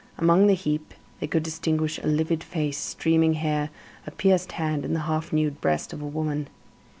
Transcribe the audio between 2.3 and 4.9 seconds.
face, streaming hair, a pierced hand